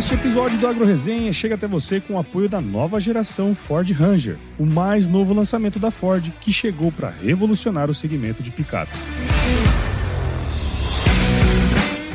[0.00, 3.90] Este episódio do Agro Resenha chega até você com o apoio da nova geração Ford
[3.90, 9.06] Ranger, o mais novo lançamento da Ford que chegou para revolucionar o segmento de picapes.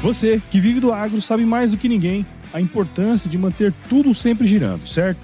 [0.02, 4.16] Você que vive do agro sabe mais do que ninguém a importância de manter tudo
[4.16, 5.20] sempre girando, certo?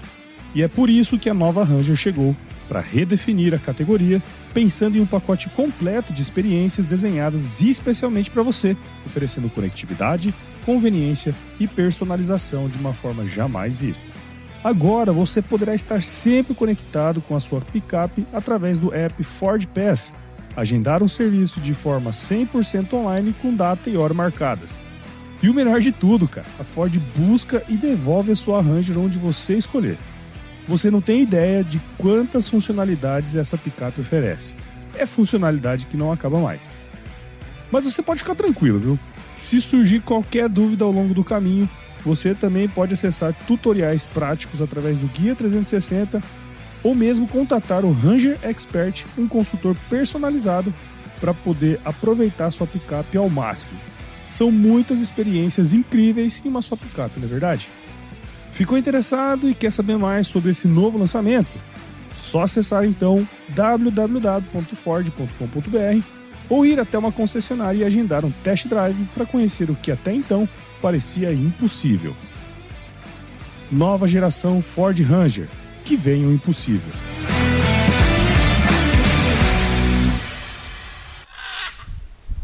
[0.54, 2.36] E é por isso que a nova Ranger chegou
[2.68, 4.22] para redefinir a categoria,
[4.54, 10.32] pensando em um pacote completo de experiências desenhadas especialmente para você, oferecendo conectividade,
[10.64, 14.06] conveniência e personalização de uma forma jamais vista.
[14.64, 20.14] Agora você poderá estar sempre conectado com a sua picape através do app Ford Pass,
[20.56, 24.82] agendar um serviço de forma 100% online com data e hora marcadas.
[25.42, 29.18] E o melhor de tudo, cara, a Ford busca e devolve a sua Ranger onde
[29.18, 29.98] você escolher.
[30.68, 34.54] Você não tem ideia de quantas funcionalidades essa picape oferece.
[34.96, 36.70] É funcionalidade que não acaba mais.
[37.72, 38.98] Mas você pode ficar tranquilo, viu?
[39.36, 41.68] Se surgir qualquer dúvida ao longo do caminho,
[42.04, 46.22] você também pode acessar tutoriais práticos através do Guia 360
[46.82, 50.74] ou mesmo contatar o Ranger Expert, um consultor personalizado
[51.20, 53.78] para poder aproveitar sua picape ao máximo.
[54.28, 57.68] São muitas experiências incríveis em uma só picape, não é verdade?
[58.52, 61.50] Ficou interessado e quer saber mais sobre esse novo lançamento?
[62.18, 69.26] Só acessar então www.ford.com.br ou ir até uma concessionária e agendar um test drive para
[69.26, 70.48] conhecer o que até então
[70.80, 72.14] parecia impossível.
[73.70, 75.48] Nova geração Ford Ranger,
[75.84, 76.92] que vem o impossível.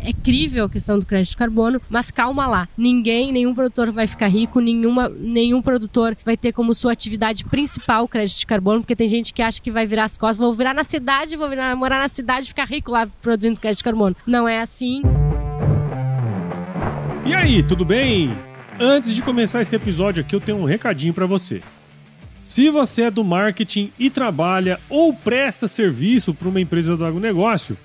[0.08, 2.66] É crível a questão do crédito de carbono, mas calma lá.
[2.78, 8.04] Ninguém, nenhum produtor vai ficar rico, nenhuma, nenhum produtor vai ter como sua atividade principal
[8.04, 10.54] o crédito de carbono, porque tem gente que acha que vai virar as costas, vou
[10.54, 13.84] virar na cidade, vou virar, morar na cidade e ficar rico lá produzindo crédito de
[13.84, 14.16] carbono.
[14.26, 15.02] Não é assim.
[17.26, 18.34] E aí, tudo bem?
[18.80, 21.60] Antes de começar esse episódio aqui, eu tenho um recadinho para você.
[22.42, 27.76] Se você é do marketing e trabalha ou presta serviço para uma empresa do agronegócio,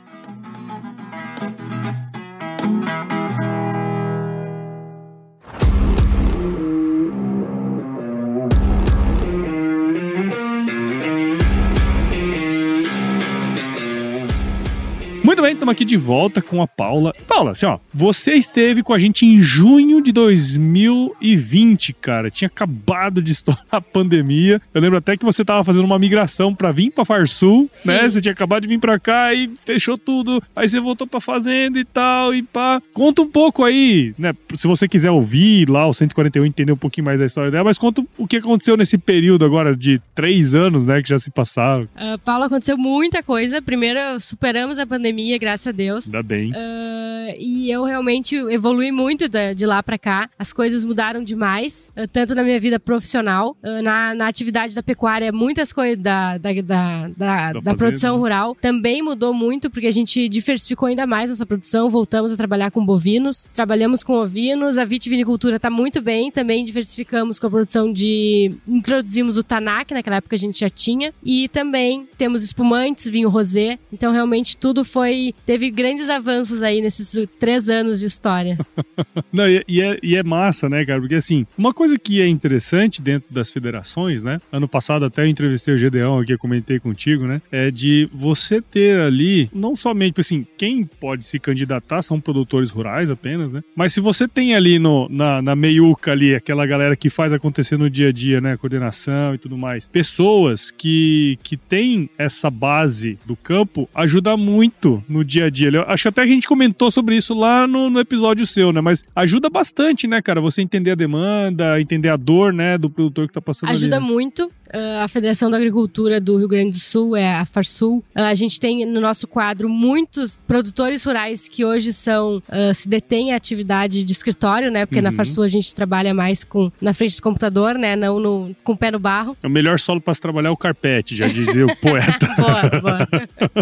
[15.23, 17.13] Muito bem, estamos aqui de volta com a Paula.
[17.27, 22.31] Paula, assim, ó, você esteve com a gente em junho de 2020, cara.
[22.31, 24.59] Tinha acabado de estourar a pandemia.
[24.73, 27.89] Eu lembro até que você tava fazendo uma migração para vir para Farsul, Sim.
[27.89, 28.09] né?
[28.09, 30.41] Você tinha acabado de vir para cá e fechou tudo.
[30.55, 32.81] Aí você voltou para fazenda e tal e pá.
[32.91, 34.33] Conta um pouco aí, né?
[34.55, 37.77] Se você quiser ouvir lá o 141 entender um pouquinho mais da história dela, mas
[37.77, 41.83] conta o que aconteceu nesse período agora de três anos, né, que já se passaram.
[41.95, 43.61] Uh, Paula, aconteceu muita coisa.
[43.61, 46.05] Primeiro, superamos a pandemia pandemia, graças a Deus.
[46.05, 46.51] Ainda bem.
[46.51, 50.29] Uh, e eu realmente evolui muito de, lá para cá.
[50.39, 54.81] As coisas mudaram demais, uh, tanto na minha vida profissional, uh, na, na atividade da
[54.81, 59.91] pecuária, muitas coisas da, da, da, da, da produção rural também mudou muito, porque a
[59.91, 64.85] gente diversificou ainda mais nossa produção, voltamos a trabalhar com bovinos, trabalhamos com ovinos, a
[64.85, 68.51] vitivinicultura está muito bem, também diversificamos com a produção de...
[68.67, 73.77] introduzimos o Tanak, naquela época a gente já tinha, e também temos espumantes, vinho rosé,
[73.91, 75.33] então realmente tudo foi foi.
[75.47, 78.57] Teve grandes avanços aí nesses três anos de história.
[79.33, 80.99] Não, e, e, é, e, é, massa, né, cara?
[80.99, 84.37] Porque assim, uma coisa que é interessante dentro das federações, né?
[84.51, 87.41] Ano passado até eu entrevistei o Gedeão aqui, comentei contigo, né?
[87.51, 93.09] É de você ter ali, não somente, assim, quem pode se candidatar são produtores rurais
[93.09, 93.63] apenas, né?
[93.75, 97.77] Mas se você tem ali no, na, na meiuca ali, aquela galera que faz acontecer
[97.77, 98.55] no dia a dia, né?
[98.55, 99.87] Coordenação e tudo mais.
[99.87, 105.69] Pessoas que, que têm essa base do campo, ajuda muito no dia a dia.
[105.87, 108.81] Acho até que a gente comentou sobre isso lá no, no, episódio seu, né?
[108.81, 110.41] Mas ajuda bastante, né, cara?
[110.41, 114.05] Você entender a demanda, entender a dor, né, do produtor que tá passando Ajuda ali,
[114.05, 114.11] né?
[114.11, 114.51] muito.
[114.73, 117.97] Uh, a Federação da Agricultura do Rio Grande do Sul é a Farsul.
[118.15, 122.87] Uh, a gente tem no nosso quadro muitos produtores rurais que hoje são uh, se
[122.87, 124.85] detêm a atividade de escritório, né?
[124.85, 125.03] Porque uhum.
[125.03, 127.97] na Farsul a gente trabalha mais com na frente do computador, né?
[127.97, 129.35] Não no, com o pé no barro.
[129.43, 132.33] É o melhor solo para se trabalhar é o carpete, já dizia o poeta.
[132.37, 133.07] boa, boa.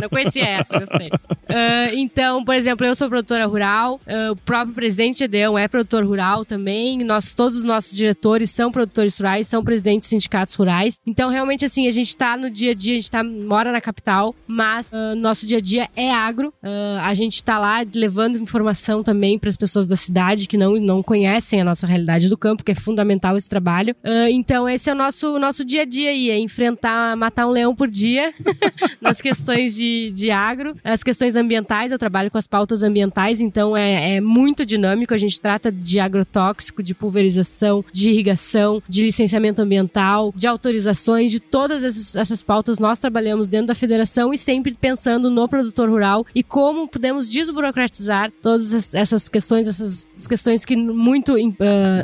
[0.01, 1.09] Não conhecia essa, gostei.
[1.49, 6.05] Uh, então, por exemplo, eu sou produtora rural, uh, o próprio presidente Edeão é produtor
[6.05, 10.99] rural também, nós, todos os nossos diretores são produtores rurais, são presidentes de sindicatos rurais.
[11.05, 13.81] Então, realmente, assim, a gente tá no dia a dia, a gente tá, mora na
[13.81, 16.53] capital, mas uh, nosso dia a dia é agro.
[17.01, 21.01] a gente tá lá levando informação também para as pessoas da cidade que não, não
[21.01, 23.95] conhecem a nossa realidade do campo, que é fundamental esse trabalho.
[24.31, 27.75] então, esse é o nosso, nosso dia a dia aí, é enfrentar, matar um leão
[27.75, 28.33] por dia
[29.01, 33.75] nas questões de, de agro, as questões ambientais, eu trabalho com as pautas ambientais, então
[33.75, 35.11] é, é muito dinâmico.
[35.11, 41.39] A gente trata de agrotóxico, de pulverização, de irrigação, de licenciamento ambiental, de autorizações, de
[41.39, 46.23] todas essas, essas pautas nós trabalhamos dentro da federação e sempre pensando no produtor rural
[46.35, 51.49] e como podemos desburocratizar todas essas questões, essas questões que muito uh,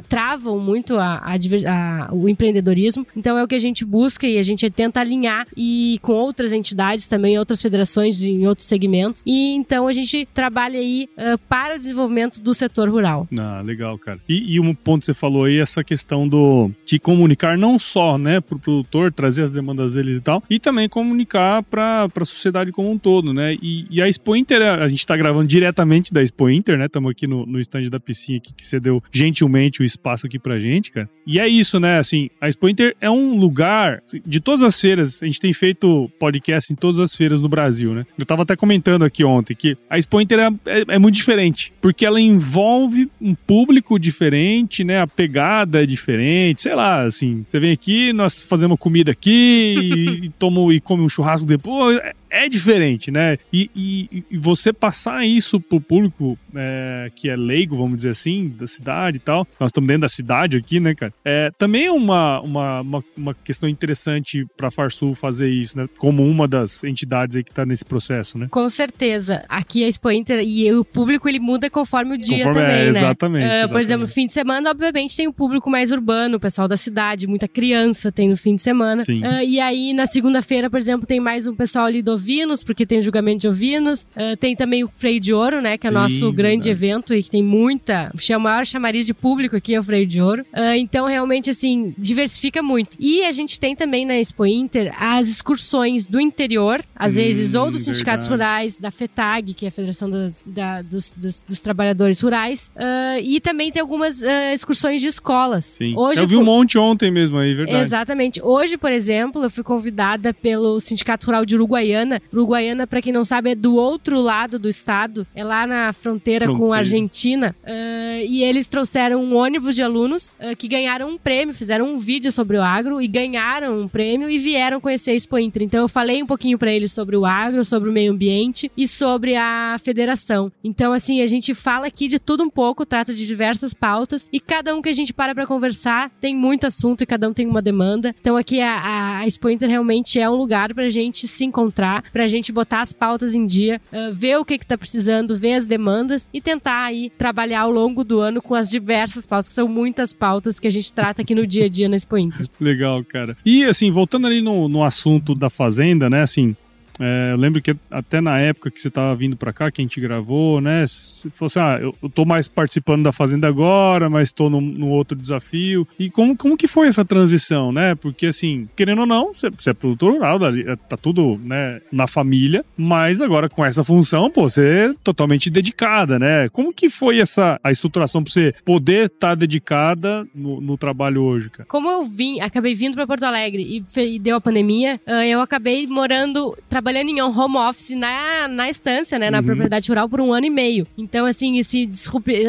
[0.09, 3.05] travam muito a, a, a, o empreendedorismo.
[3.15, 6.51] Então é o que a gente busca e a gente tenta alinhar e com outras
[6.51, 8.94] entidades também, outras federações em outros segmentos
[9.25, 13.27] e então a gente trabalha aí uh, para o desenvolvimento do setor rural.
[13.39, 14.19] Ah, legal, cara.
[14.27, 18.18] E, e, um ponto que você falou aí, essa questão do de comunicar não só,
[18.18, 22.25] né, para o produtor, trazer as demandas dele e tal, e também comunicar para a
[22.25, 23.56] sociedade como um todo, né?
[23.62, 26.86] E, e, a Expo Inter, a gente está gravando diretamente da Expo Inter, né?
[26.86, 30.39] Estamos aqui no, no stand da piscina aqui, que você deu gentilmente o espaço aqui
[30.39, 31.09] pra gente, cara.
[31.25, 31.98] E é isso, né?
[31.98, 36.09] Assim, a Expo Inter é um lugar, de todas as feiras, a gente tem feito
[36.19, 38.06] podcast em todas as feiras no Brasil, né?
[38.18, 41.15] Eu tava até comentando aqui aqui ontem, que a Expo Inter é, é, é, muito
[41.15, 45.00] diferente, porque ela envolve um público diferente, né?
[45.00, 49.75] A pegada é diferente, sei lá, assim, você vem aqui, nós fazemos comida aqui
[50.21, 52.00] e, e toma e come um churrasco depois,
[52.36, 53.38] é, é diferente, né?
[53.51, 58.54] E, e, e, você passar isso pro público é, que é leigo, vamos dizer assim,
[58.56, 61.13] da cidade e tal, nós estamos dentro da cidade aqui, né, cara?
[61.24, 65.88] É, também é uma, uma, uma, uma questão interessante pra Farsul fazer isso, né?
[65.98, 68.48] Como uma das entidades aí que tá nesse processo, né?
[68.51, 69.44] Com certeza.
[69.48, 72.84] Aqui a Expo Inter e o público ele muda conforme o dia conforme, também, é,
[72.84, 72.89] né?
[72.89, 73.72] Exatamente, uh, exatamente.
[73.72, 76.77] Por exemplo, fim de semana, obviamente, tem o um público mais urbano, o pessoal da
[76.77, 79.04] cidade, muita criança tem no fim de semana.
[79.08, 82.86] Uh, e aí, na segunda-feira, por exemplo, tem mais um pessoal ali do ovinos, porque
[82.86, 84.05] tem julgamento de ovinos.
[84.15, 85.77] Uh, tem também o Freio de Ouro, né?
[85.77, 86.70] Que é Sim, nosso grande verdade.
[86.72, 88.12] evento e que tem muita.
[88.13, 90.41] O maior chamariz de público aqui é o Freio de Ouro.
[90.53, 92.98] Uh, então, realmente, assim, diversifica muito.
[93.00, 97.53] E a gente tem também na Expo Inter as excursões do interior, às hum, vezes,
[97.53, 98.51] ou dos sindicatos verdade.
[98.51, 102.72] rurais, da FETAG, que é a Federação das, da, dos, dos, dos, Trabalhadores Rurais.
[102.75, 104.22] Uh, e também tem algumas
[104.53, 105.65] excursões de escolas.
[105.65, 105.94] Sim.
[105.96, 107.77] Hoje, eu vi um monte ontem mesmo aí, verdade.
[107.77, 108.41] Exatamente.
[108.41, 112.55] Hoje, por exemplo, eu fui convidada pelo Sindicato Rural de Uruguaiana Uruguaiana.
[112.55, 116.48] Uruguaiana, para quem não sabe, é do outro lado do estado, é lá na fronteira,
[116.48, 117.55] com a Argentina.
[117.63, 121.98] Uh, e eles trouxeram um ônibus de alunos uh, que ganharam um prêmio, fizeram um
[121.98, 125.63] vídeo sobre o agro e ganharam um prêmio e vieram conhecer a Expo Inter.
[125.63, 128.88] Então eu falei um pouquinho para eles sobre o agro, sobre o meio ambiente e
[128.88, 130.51] sobre a federação.
[130.63, 134.39] Então, assim, a gente fala aqui de tudo um pouco, trata de diversas pautas e
[134.39, 137.48] cada um que a gente para para conversar tem muito assunto e cada um tem
[137.48, 138.15] uma demanda.
[138.19, 142.27] Então, aqui a, a Expo Inter realmente é um lugar pra gente se encontrar, pra
[142.27, 145.65] gente botar as pautas em dia, uh, ver o que que tá precisando, ver as
[145.65, 149.67] demandas e tentar aí trabalhar ao longo do ano com as diversas pautas, que são
[149.67, 152.47] muitas pautas que a gente trata aqui no dia a dia na Expo Inter.
[152.59, 153.37] Legal, cara.
[153.45, 156.55] E assim, voltando ali no, no assunto da fazenda, né, assim,
[156.99, 159.83] é, eu lembro que até na época que você estava vindo para cá, que a
[159.83, 160.85] gente gravou, né?
[160.87, 165.87] Se fosse, ah, eu, tô mais participando da Fazenda agora, mas estou no, outro desafio.
[165.99, 167.95] E como, como que foi essa transição, né?
[167.95, 172.07] Porque, assim, querendo ou não, você, você é produtor rural, é, tá tudo né, na
[172.07, 176.49] família, mas agora com essa função, pô, você é totalmente dedicada, né?
[176.49, 181.23] Como que foi essa a estruturação para você poder estar tá dedicada no, no, trabalho
[181.23, 181.67] hoje, cara?
[181.67, 185.41] Como eu vim, acabei vindo para Porto Alegre e, e, deu a pandemia, ah, eu
[185.41, 189.32] acabei morando, trabalhando trabalhando em home office na, na estância, né?
[189.32, 189.46] Na uhum.
[189.46, 190.86] propriedade rural por um ano e meio.
[190.96, 191.89] Então, assim, esse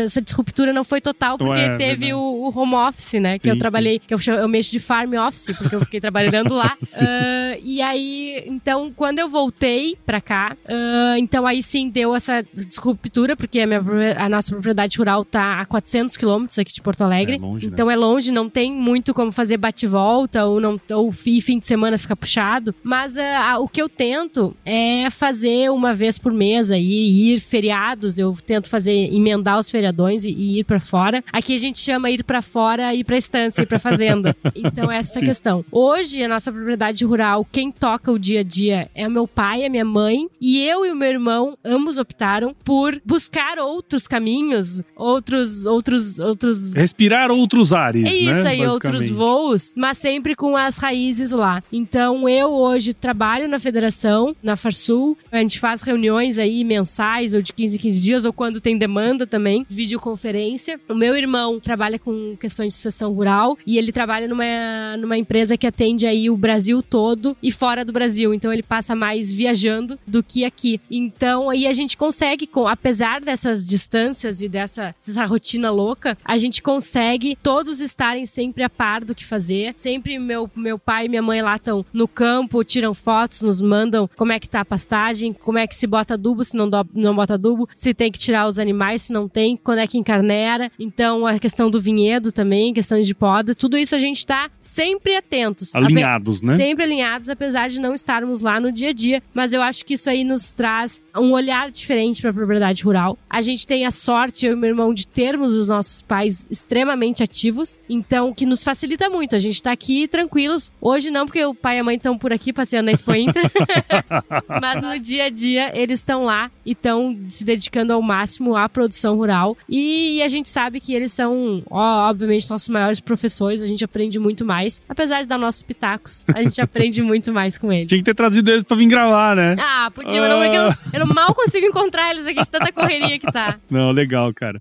[0.05, 3.35] essa disruptura não foi total porque é, teve o, o, home office, né?
[3.35, 4.02] Sim, que eu trabalhei, sim.
[4.07, 6.76] que eu, eu mexo de farm office, porque eu fiquei trabalhando lá.
[6.97, 12.45] Uh, e aí, então, quando eu voltei pra cá, uh, então aí sim deu essa
[12.55, 13.83] disruptura, porque a, minha,
[14.19, 17.37] a nossa propriedade rural tá a 400 quilômetros aqui de Porto Alegre.
[17.37, 17.73] É longe, né?
[17.73, 17.95] então né?
[17.95, 22.16] é longe, não tem muito como fazer bate-volta ou, não, ou fim de semana ficar
[22.16, 22.75] puxado.
[22.83, 27.40] Mas uh, o que eu tento tento é fazer uma vez por mês aí, ir
[27.40, 31.23] feriados, eu tento fazer, emendar os feriadões e, e ir para fora.
[31.33, 34.37] Aqui a gente chama ir para fora, ir pra estância, ir pra fazenda.
[34.54, 35.64] então essa é a questão.
[35.71, 39.64] Hoje, a nossa propriedade rural, quem toca o dia a dia é o meu pai,
[39.64, 44.83] a minha mãe, e eu e o meu irmão, ambos optaram por buscar outros caminhos,
[44.97, 46.75] outros, outros, outros...
[46.75, 48.50] Respirar outros ares, É isso né?
[48.50, 51.61] aí, outros voos, mas sempre com as raízes lá.
[51.73, 55.16] Então eu hoje trabalho na federação na Farsul.
[55.30, 58.78] A gente faz reuniões aí mensais ou de 15 em 15 dias, ou quando tem
[58.78, 60.80] demanda também, videoconferência.
[60.88, 65.56] O meu irmão trabalha com questões de sucessão rural e ele trabalha numa, numa empresa
[65.56, 68.32] que atende aí o Brasil todo e fora do Brasil.
[68.32, 70.80] Então ele passa mais viajando do que aqui.
[70.90, 76.62] Então aí a gente consegue, apesar dessas distâncias e dessa, dessa rotina louca, a gente
[76.62, 79.75] consegue todos estarem sempre a par do que fazer.
[79.76, 84.05] Sempre meu, meu pai e minha mãe lá estão no campo, tiram fotos, nos mandam
[84.16, 86.86] como é que tá a pastagem, como é que se bota adubo, se não, do,
[86.94, 89.98] não bota adubo, se tem que tirar os animais, se não tem, quando é que
[89.98, 90.70] encarnera.
[90.78, 95.16] Então, a questão do vinhedo também, questões de poda, tudo isso a gente tá sempre
[95.16, 95.75] atentos.
[95.75, 96.56] Alinhados, né?
[96.56, 99.22] Sempre alinhados, apesar de não estarmos lá no dia a dia.
[99.34, 103.18] Mas eu acho que isso aí nos traz um olhar diferente para a propriedade rural.
[103.28, 107.22] A gente tem a sorte, eu e meu irmão, de termos os nossos pais extremamente
[107.22, 109.34] ativos, então que nos facilita muito.
[109.34, 110.72] A gente tá aqui tranquilos.
[110.80, 113.44] Hoje não, porque o pai e a mãe estão por aqui passeando na Expo Inter.
[114.60, 118.68] Mas no dia a dia eles estão lá e estão se dedicando ao máximo à
[118.68, 119.56] produção rural.
[119.68, 123.62] E a gente sabe que eles são, ó, obviamente, nossos maiores professores.
[123.62, 124.80] A gente aprende muito mais.
[124.88, 127.88] Apesar de dar nossos pitacos, a gente aprende muito mais com eles.
[127.88, 129.56] Tinha que ter trazido eles pra vir gravar, né?
[129.58, 133.18] Ah, podia, mas não, porque eu, eu mal consigo encontrar eles aqui de tanta correria
[133.18, 133.58] que tá.
[133.70, 134.60] Não, legal, cara.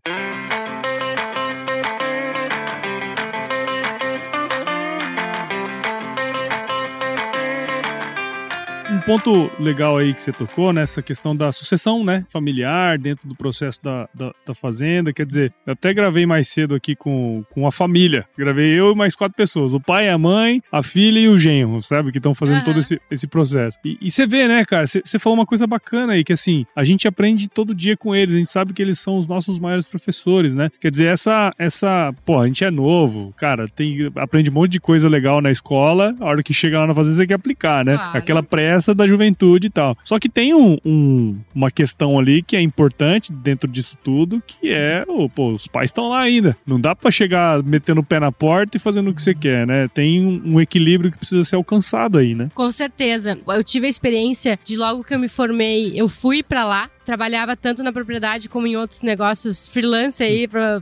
[9.05, 10.81] Ponto legal aí que você tocou, né?
[10.81, 12.25] Essa questão da sucessão, né?
[12.27, 15.13] Familiar dentro do processo da, da, da, fazenda.
[15.13, 18.25] Quer dizer, eu até gravei mais cedo aqui com, com a família.
[18.35, 21.81] Gravei eu e mais quatro pessoas: o pai, a mãe, a filha e o genro,
[21.83, 22.11] sabe?
[22.11, 22.65] Que estão fazendo uhum.
[22.65, 23.77] todo esse, esse processo.
[23.85, 24.87] E, e você vê, né, cara?
[24.87, 28.33] Você falou uma coisa bacana aí, que assim, a gente aprende todo dia com eles,
[28.33, 30.71] a gente sabe que eles são os nossos maiores professores, né?
[30.81, 34.79] Quer dizer, essa, essa, pô, a gente é novo, cara, tem, aprende um monte de
[34.79, 37.95] coisa legal na escola, a hora que chega lá na fazenda você quer aplicar, né?
[37.95, 38.17] Claro.
[38.17, 39.97] Aquela pressa da juventude e tal.
[40.03, 44.71] Só que tem um, um, uma questão ali que é importante dentro disso tudo, que
[44.71, 46.57] é, oh, pô, os pais estão lá ainda.
[46.65, 49.67] Não dá para chegar metendo o pé na porta e fazendo o que você quer,
[49.67, 49.87] né?
[49.87, 52.49] Tem um, um equilíbrio que precisa ser alcançado aí, né?
[52.53, 53.37] Com certeza.
[53.47, 57.55] Eu tive a experiência de logo que eu me formei, eu fui para lá trabalhava
[57.55, 60.81] tanto na propriedade como em outros negócios freelance aí, pra,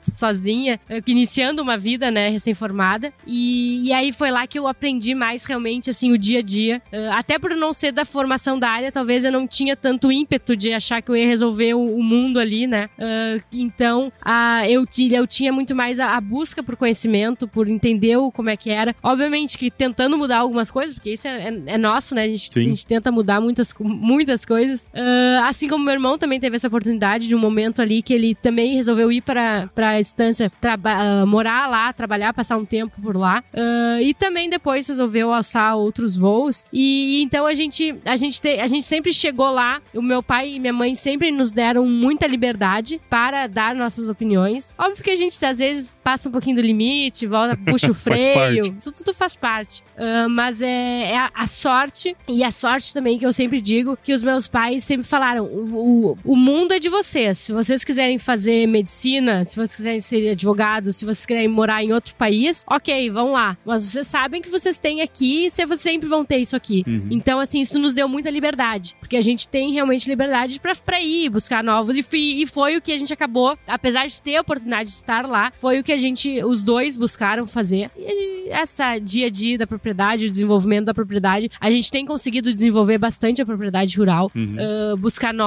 [0.00, 3.12] sozinha, eh, iniciando uma vida, né, recém-formada.
[3.26, 6.82] E, e aí foi lá que eu aprendi mais realmente, assim, o dia a dia.
[6.92, 10.56] Uh, até por não ser da formação da área, talvez eu não tinha tanto ímpeto
[10.56, 12.88] de achar que eu ia resolver o, o mundo ali, né?
[12.98, 18.16] Uh, então, uh, eu, eu tinha muito mais a, a, busca por conhecimento, por entender
[18.16, 18.94] o, como é que era.
[19.02, 22.24] Obviamente que tentando mudar algumas coisas, porque isso é, é, é nosso, né?
[22.24, 24.84] A gente, a gente, tenta mudar muitas, muitas coisas.
[24.92, 28.34] Uh, assim como meu irmão também teve essa oportunidade de um momento ali que ele
[28.34, 33.42] também resolveu ir para a instância, uh, morar lá, trabalhar, passar um tempo por lá.
[33.52, 36.64] Uh, e também depois resolveu alçar outros voos.
[36.72, 39.80] E então a gente, a gente, te, a gente sempre chegou lá.
[39.94, 44.72] O meu pai e minha mãe sempre nos deram muita liberdade para dar nossas opiniões.
[44.78, 48.76] Óbvio que a gente às vezes passa um pouquinho do limite, volta, puxa o freio.
[48.78, 49.82] Isso tudo faz parte.
[49.96, 53.96] Uh, mas é, é a, a, sorte, e a sorte também que eu sempre digo,
[54.02, 57.38] que os meus pais sempre falaram: o, o, mundo é de vocês.
[57.38, 61.92] Se vocês quiserem fazer medicina, se vocês quiserem ser advogados, se vocês quiserem morar em
[61.92, 63.56] outro país, ok, vão lá.
[63.64, 66.82] Mas vocês sabem que vocês têm aqui e vocês sempre vão ter isso aqui.
[66.86, 67.08] Uhum.
[67.10, 68.96] Então, assim, isso nos deu muita liberdade.
[68.98, 71.96] Porque a gente tem realmente liberdade pra, pra ir buscar novos.
[71.96, 75.26] E, e foi o que a gente acabou, apesar de ter a oportunidade de estar
[75.26, 77.90] lá, foi o que a gente, os dois buscaram fazer.
[77.96, 82.52] E essa dia a dia da propriedade, o desenvolvimento da propriedade, a gente tem conseguido
[82.52, 84.56] desenvolver bastante a propriedade rural, uhum.
[84.92, 85.43] uh, buscar novos,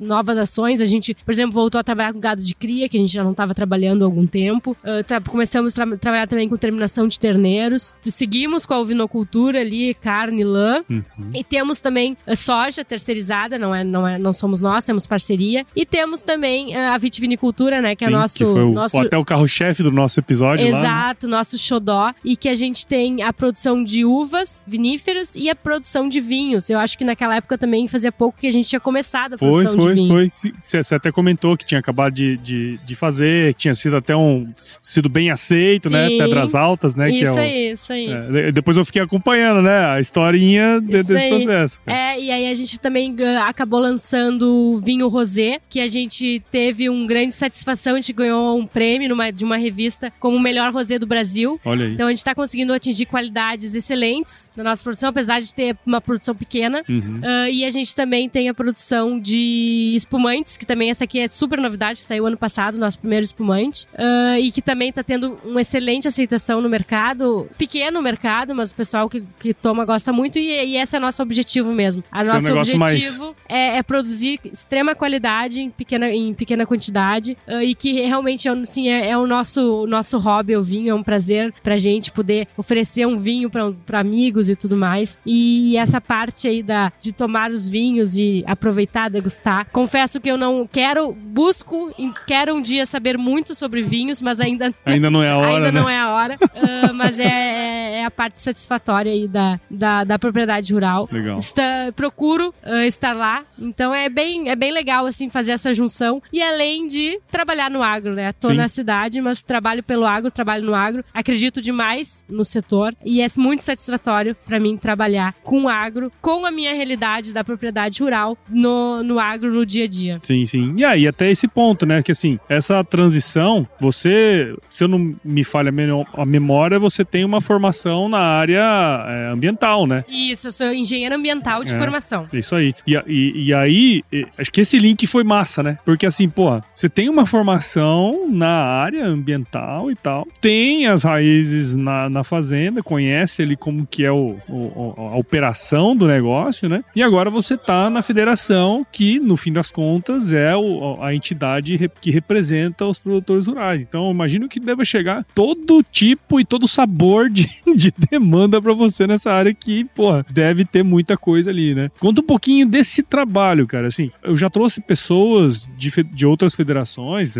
[0.00, 0.80] novas ações.
[0.80, 3.22] A gente, por exemplo, voltou a trabalhar com gado de cria, que a gente já
[3.22, 4.76] não estava trabalhando há algum tempo.
[4.82, 7.94] Uh, começamos a tra trabalhar também com terminação de terneiros.
[8.02, 10.82] Seguimos com a ovinocultura ali, carne, lã.
[10.88, 11.02] Uhum.
[11.34, 15.64] E temos também a soja terceirizada, não é, não é, não somos nós, temos parceria.
[15.76, 19.16] E temos também a vitivinicultura, né, que Sim, é nosso, que foi o, nosso até
[19.16, 21.36] o carro-chefe do nosso episódio Exato, lá, né?
[21.36, 22.12] nosso xodó.
[22.24, 26.70] E que a gente tem a produção de uvas viníferas e a produção de vinhos.
[26.70, 29.76] Eu acho que naquela época também fazia pouco que a gente tinha começado a produção
[29.76, 30.20] foi, de vinhos.
[30.20, 30.82] Foi, foi.
[30.82, 34.52] Você até comentou que tinha acabado de, de, de fazer, que tinha sido até um.
[34.56, 36.08] sido bem aceito, né?
[36.08, 36.18] Sim.
[36.18, 36.24] né?
[36.24, 37.10] Pedras Altas, né?
[37.10, 38.08] Isso que é aí, o, isso aí.
[38.10, 39.86] É, depois eu fiquei acompanhando, né?
[39.86, 41.28] A historinha de, desse aí.
[41.28, 41.80] processo.
[41.86, 46.42] É, e aí a gente também uh, acabou lançando o vinho rosé, que a gente
[46.50, 50.40] teve um grande satisfação, a gente ganhou um prêmio numa, de uma revista como o
[50.40, 51.60] melhor rosé do Brasil.
[51.64, 51.92] Olha aí.
[51.92, 56.00] Então a gente está conseguindo atingir qualidades excelentes na nossa produção, apesar de ter uma
[56.00, 56.82] produção pequena.
[56.88, 57.20] Uhum.
[57.22, 61.28] Uh, e a gente também tem a produção de espumantes, que também essa aqui é
[61.28, 63.86] super novidade, que saiu ano passado, nosso primeiro espumante.
[63.94, 67.48] Uh, e que também está tendo uma excelente aceitação no mercado.
[67.56, 70.38] Pequeno mercado, mas o pessoal que, que toma gosta muito.
[70.38, 72.02] E, e esse é o nosso objetivo mesmo.
[72.10, 73.20] A Seu nosso objetivo mais...
[73.48, 77.36] é, é, produzir extrema qualidade em pequena, em pequena quantidade.
[77.46, 80.90] Uh, e que realmente assim, é, é o nosso, o nosso hobby, o vinho.
[80.90, 85.18] É um prazer pra gente poder oferecer um vinho para amigos e tudo mais.
[85.24, 89.66] E essa parte aí da, de tomar os vinhos e aproveitar, degustar.
[89.72, 91.92] Confesso que eu não quero, busco,
[92.26, 95.48] quero um dia saber muito sobre vinhos, mas ainda, ainda não é a hora.
[95.48, 95.80] Ainda né?
[95.80, 96.38] não é a hora.
[96.40, 101.08] uh, mas é, é, a parte satisfatória aí da, da, da propriedade rural.
[101.10, 101.36] Legal.
[101.36, 103.44] Está, procuro uh, estar lá.
[103.58, 106.22] Então é bem, é bem legal, assim, fazer essa junção.
[106.32, 108.32] E além de trabalhar no agro, né?
[108.32, 108.54] Tô Sim.
[108.54, 111.04] na cidade, mas trabalho pelo agro, trabalho no agro.
[111.12, 116.46] Acredito demais no setor e é muito satisfatório para mim trabalhar com o agro, com
[116.46, 120.18] a minha realidade da propriedade rural no, no agro no dia a dia.
[120.22, 120.74] Sim, sim.
[120.76, 122.02] E aí, até esse ponto, né?
[122.02, 125.72] Que assim, essa transição, você, se eu não me falha
[126.14, 130.04] a memória, você tem uma formação na área é, ambiental, né?
[130.08, 132.26] Isso, eu sou engenheiro ambiental de é, formação.
[132.32, 132.74] Isso aí.
[132.86, 134.02] E, e, e aí,
[134.38, 135.78] acho que esse link foi massa, né?
[135.84, 141.76] Porque assim, porra, você tem uma formação na área ambiental e tal, tem as raízes
[141.76, 146.82] na, na fazenda, conhece ali como que é o, o, a operação do negócio, né?
[146.94, 151.90] E agora você tá na federação, que no fim das contas é o, a entidade
[152.00, 153.82] que representa os produtores rurais.
[153.82, 157.48] Então, imagino que deva chegar todo tipo e todo sabor de,
[157.80, 161.90] de demanda para você nessa área que, porra, deve ter muita coisa ali, né?
[161.98, 163.86] Conta um pouquinho desse trabalho, cara.
[163.86, 167.36] Assim, eu já trouxe pessoas de, de outras federações,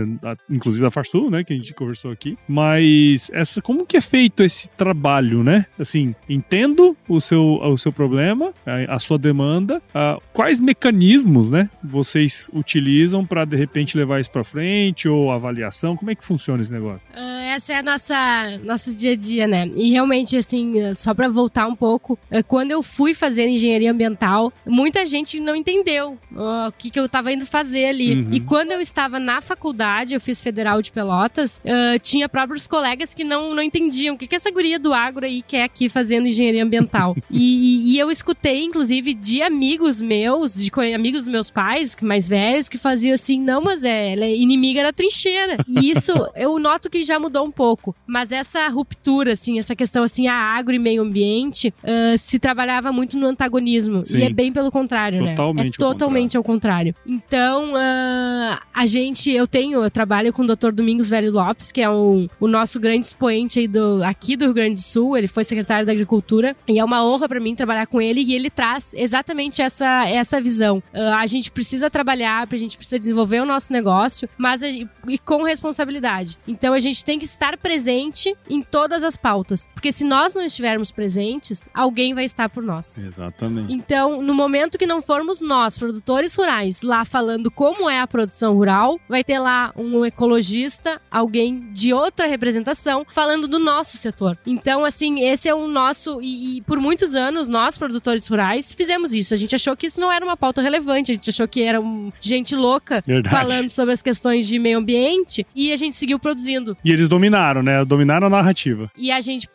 [0.49, 4.43] inclusive da Farsul, né, que a gente conversou aqui, mas essa como que é feito
[4.43, 5.67] esse trabalho, né?
[5.79, 8.53] Assim, entendo o seu, o seu problema,
[8.89, 14.45] a, sua demanda, a, quais mecanismos, né, vocês utilizam para de repente levar isso para
[14.45, 17.07] frente ou avaliação, como é que funciona esse negócio?
[17.15, 19.71] Uh, essa é a nossa nosso dia a dia, né?
[19.75, 23.91] E realmente gente, assim, só para voltar um pouco, é, quando eu fui fazer engenharia
[23.91, 28.15] ambiental, muita gente não entendeu uh, o que, que eu tava indo fazer ali.
[28.15, 28.29] Uhum.
[28.33, 33.13] E quando eu estava na faculdade, eu fiz Federal de Pelotas, uh, tinha próprios colegas
[33.15, 36.27] que não, não entendiam o que, que essa guria do agro aí quer aqui fazendo
[36.27, 37.17] engenharia ambiental.
[37.31, 42.69] e, e, eu escutei, inclusive, de amigos meus, de amigos dos meus pais, mais velhos,
[42.69, 45.57] que faziam assim, não, mas é, ela é inimiga da trincheira.
[45.67, 47.95] E isso eu noto que já mudou um pouco.
[48.07, 52.93] Mas essa ruptura, assim, essa questão assim, a agro e meio ambiente, uh, se trabalhava
[52.93, 54.05] muito no antagonismo.
[54.05, 54.19] Sim.
[54.19, 55.35] E é bem pelo contrário, né?
[55.35, 55.71] totalmente né?
[55.75, 56.95] É totalmente ao contrário.
[57.07, 60.73] Então, uh, a gente, eu tenho, eu trabalho com o Dr.
[60.73, 64.55] Domingos Velho Lopes, que é o, o nosso grande expoente aí do, aqui do Rio
[64.55, 65.17] Grande do Sul.
[65.17, 66.57] Ele foi secretário da Agricultura.
[66.67, 68.23] E é uma honra para mim trabalhar com ele.
[68.23, 70.83] E ele traz exatamente essa, essa visão.
[70.95, 75.19] Uh, a gente precisa trabalhar, a gente precisa desenvolver o nosso negócio, mas gente, e
[75.19, 76.39] com responsabilidade.
[76.47, 79.69] Então a gente tem que estar presente em todas as pautas.
[79.75, 82.99] Porque se nós não estivermos presentes, alguém vai estar por nós.
[82.99, 83.73] Exatamente.
[83.73, 88.55] Então, no momento que não formos nós, produtores rurais, lá falando como é a produção
[88.55, 94.37] rural, vai ter lá um ecologista, alguém de outra representação, falando do nosso setor.
[94.45, 96.21] Então, assim, esse é o nosso.
[96.21, 99.33] E, e por muitos anos, nós, produtores rurais, fizemos isso.
[99.33, 101.81] A gente achou que isso não era uma pauta relevante, a gente achou que era
[101.81, 103.33] um, gente louca Verdade.
[103.33, 106.77] falando sobre as questões de meio ambiente e a gente seguiu produzindo.
[106.85, 107.85] E eles dominaram, né?
[107.85, 108.91] Dominaram a narrativa.
[108.97, 109.47] E a gente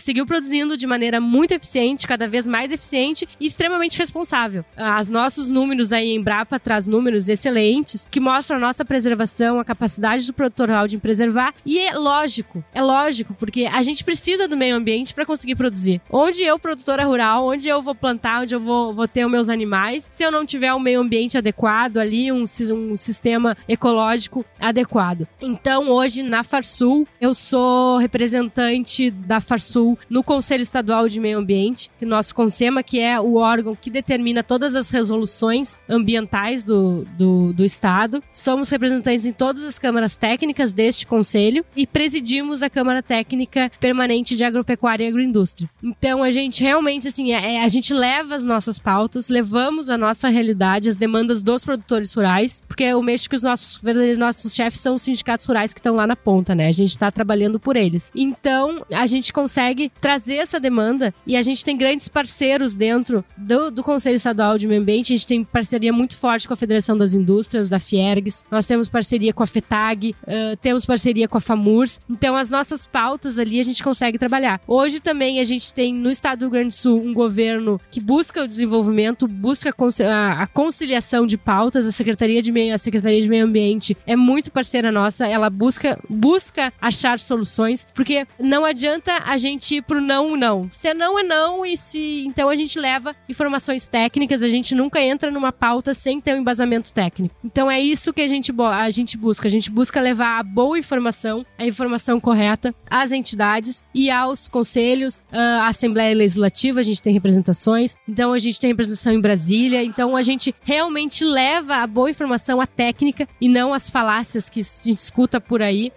[0.00, 4.64] seguiu produzindo de maneira muito eficiente, cada vez mais eficiente e extremamente responsável.
[5.00, 9.64] Os nossos números aí em Brapa traz números excelentes que mostram a nossa preservação, a
[9.64, 11.54] capacidade do produtor rural de preservar.
[11.64, 16.00] E é lógico, é lógico, porque a gente precisa do meio ambiente para conseguir produzir.
[16.10, 19.48] Onde eu, produtora rural, onde eu vou plantar, onde eu vou, vou ter os meus
[19.48, 25.26] animais, se eu não tiver um meio ambiente adequado ali, um, um sistema ecológico adequado.
[25.40, 29.73] Então, hoje na Farsul, eu sou representante da Farsul
[30.08, 34.42] no Conselho Estadual de Meio Ambiente, que nosso CONSEMA, que é o órgão que determina
[34.42, 38.22] todas as resoluções ambientais do, do, do Estado.
[38.32, 44.36] Somos representantes em todas as câmaras técnicas deste conselho e presidimos a Câmara Técnica Permanente
[44.36, 45.68] de Agropecuária e Agroindústria.
[45.82, 49.98] Então, a gente realmente, assim, é, é a gente leva as nossas pautas, levamos a
[49.98, 53.80] nossa realidade, as demandas dos produtores rurais, porque o México, os nossos,
[54.18, 56.68] nossos chefes são os sindicatos rurais que estão lá na ponta, né?
[56.68, 58.10] A gente está trabalhando por eles.
[58.14, 59.63] Então, a gente consegue
[60.00, 64.66] trazer essa demanda e a gente tem grandes parceiros dentro do, do Conselho Estadual de
[64.66, 65.12] Meio Ambiente.
[65.12, 68.44] A gente tem parceria muito forte com a Federação das Indústrias, da Fiergs.
[68.50, 72.00] Nós temos parceria com a FETAG, uh, temos parceria com a FAMURS.
[72.08, 74.60] Então, as nossas pautas ali a gente consegue trabalhar.
[74.66, 78.00] Hoje também a gente tem no estado do Rio Grande do Sul um governo que
[78.00, 79.74] busca o desenvolvimento, busca
[80.10, 81.86] a conciliação de pautas.
[81.86, 85.26] A Secretaria de Meio, a Secretaria de Meio Ambiente é muito parceira nossa.
[85.26, 90.68] Ela busca, busca achar soluções, porque não adianta a gente ir pro não, não.
[90.72, 92.24] Se é não, é não, e se.
[92.26, 96.38] Então a gente leva informações técnicas, a gente nunca entra numa pauta sem ter um
[96.38, 97.34] embasamento técnico.
[97.44, 99.48] Então é isso que a gente, a gente busca.
[99.48, 105.22] A gente busca levar a boa informação, a informação correta às entidades e aos conselhos,
[105.32, 107.96] à Assembleia Legislativa, a gente tem representações.
[108.08, 109.82] Então a gente tem representação em Brasília.
[109.82, 114.62] Então a gente realmente leva a boa informação, a técnica e não as falácias que
[114.62, 115.92] gente escuta por aí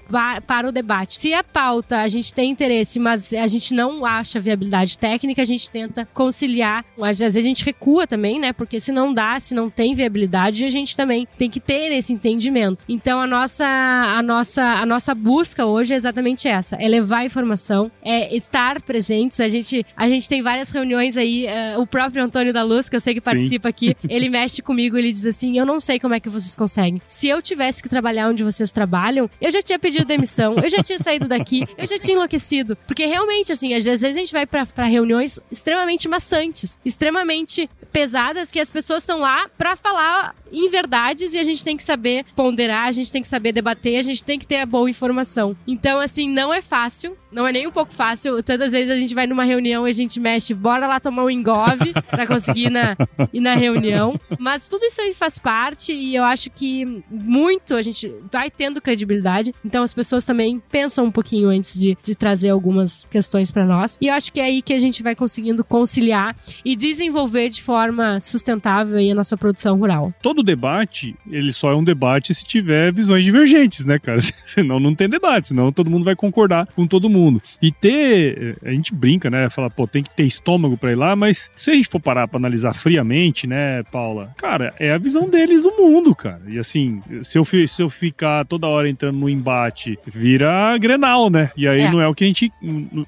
[0.46, 1.20] para o debate.
[1.20, 5.46] Se a pauta a gente tem interesse, mas a gente não acha viabilidade técnica, a
[5.46, 6.86] gente tenta conciliar.
[7.02, 8.54] Às vezes a gente recua também, né?
[8.54, 12.14] Porque se não dá, se não tem viabilidade, a gente também tem que ter esse
[12.14, 12.86] entendimento.
[12.88, 17.92] Então a nossa a nossa a nossa busca hoje é exatamente essa, é levar informação,
[18.04, 19.40] é estar presentes.
[19.40, 22.96] A gente a gente tem várias reuniões aí, uh, o próprio Antônio da Luz, que
[22.96, 23.70] eu sei que participa Sim.
[23.70, 27.02] aqui, ele mexe comigo, ele diz assim: "Eu não sei como é que vocês conseguem.
[27.08, 30.82] Se eu tivesse que trabalhar onde vocês trabalham, eu já tinha pedido demissão, eu já
[30.84, 32.76] tinha saído daqui, eu já tinha enlouquecido.
[32.88, 38.60] Porque realmente, assim, às vezes a gente vai para reuniões extremamente maçantes, extremamente pesadas, que
[38.60, 42.88] as pessoas estão lá para falar em verdades e a gente tem que saber ponderar,
[42.88, 45.58] a gente tem que saber debater, a gente tem que ter a boa informação.
[45.68, 48.42] Então, assim, não é fácil, não é nem um pouco fácil.
[48.44, 51.30] Tantas vezes a gente vai numa reunião e a gente mexe, bora lá tomar um
[51.30, 52.96] engove pra conseguir ir na,
[53.34, 54.20] ir na reunião.
[54.40, 58.80] Mas tudo isso aí faz parte e eu acho que muito a gente vai tendo
[58.80, 59.56] credibilidade.
[59.66, 63.98] Então as pessoas também pensam um pouquinho antes de, de trazer algumas questões para nós.
[64.00, 67.62] E eu acho que é aí que a gente vai conseguindo conciliar e desenvolver de
[67.64, 70.14] forma forma sustentável aí a nossa produção rural.
[70.22, 74.20] Todo debate, ele só é um debate se tiver visões divergentes, né, cara?
[74.46, 77.42] senão não tem debate, senão todo mundo vai concordar com todo mundo.
[77.62, 81.16] E ter, a gente brinca, né, fala, pô, tem que ter estômago para ir lá,
[81.16, 85.30] mas se a gente for parar para analisar friamente, né, Paula, cara, é a visão
[85.30, 86.42] deles do mundo, cara.
[86.48, 91.52] E assim, se eu, se eu ficar toda hora entrando no embate, vira Grenal, né?
[91.56, 91.92] E aí é.
[91.92, 92.52] não é o que a gente,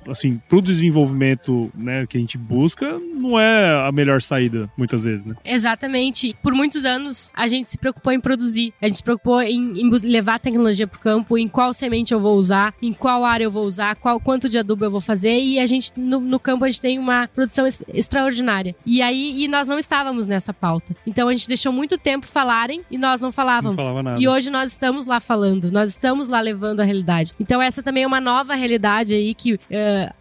[0.10, 5.26] assim, pro desenvolvimento, né, que a gente busca, não é a melhor saída, muitas vezes,
[5.26, 5.36] né?
[5.44, 6.36] Exatamente.
[6.42, 9.90] Por muitos anos, a gente se preocupou em produzir, a gente se preocupou em, em
[10.04, 13.52] levar a tecnologia pro campo, em qual semente eu vou usar, em qual área eu
[13.52, 16.66] vou usar, qual quanto de adubo eu vou fazer, e a gente, no, no campo,
[16.66, 18.76] a gente tem uma produção extraordinária.
[18.86, 20.96] E aí, e nós não estávamos nessa pauta.
[21.06, 23.76] Então a gente deixou muito tempo falarem e nós não falávamos.
[23.76, 24.22] Não falava nada.
[24.22, 27.34] E hoje nós estamos lá falando, nós estamos lá levando a realidade.
[27.40, 29.60] Então essa também é uma nova realidade aí que uh,